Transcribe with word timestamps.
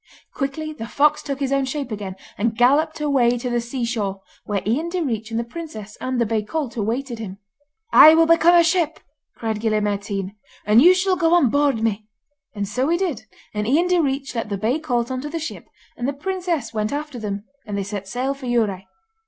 Quickly 0.33 0.73
the 0.73 0.87
fox 0.87 1.21
took 1.21 1.39
his 1.39 1.51
own 1.51 1.65
shape 1.65 1.91
again, 1.91 2.15
and 2.35 2.57
galloped 2.57 2.99
away 2.99 3.37
to 3.37 3.51
the 3.51 3.61
sea 3.61 3.85
shore, 3.85 4.23
where 4.45 4.63
Ian 4.65 4.89
Direach 4.89 5.29
and 5.29 5.39
the 5.39 5.43
princess 5.43 5.95
and 6.01 6.19
the 6.19 6.25
bay 6.25 6.41
colt 6.41 6.75
awaited 6.75 7.19
him. 7.19 7.37
'I 7.93 8.15
will 8.15 8.25
become 8.25 8.55
a 8.55 8.63
ship,' 8.63 8.99
cried 9.35 9.61
Gille 9.61 9.79
Mairtean, 9.79 10.33
'and 10.65 10.81
you 10.81 10.95
shall 10.95 11.15
go 11.15 11.35
on 11.35 11.51
board 11.51 11.83
me.' 11.83 12.07
And 12.55 12.67
so 12.67 12.89
he 12.89 12.97
did, 12.97 13.27
and 13.53 13.67
Ian 13.67 13.89
Direach 13.89 14.33
let 14.33 14.49
the 14.49 14.57
bay 14.57 14.79
colt 14.79 15.11
into 15.11 15.29
the 15.29 15.37
ship 15.37 15.67
and 15.95 16.07
the 16.07 16.13
princess 16.13 16.73
went 16.73 16.91
after 16.91 17.19
them, 17.19 17.43
and 17.67 17.77
they 17.77 17.83
set 17.83 18.07
sail 18.07 18.33
for 18.33 18.47
Dhiurradh. 18.47 18.87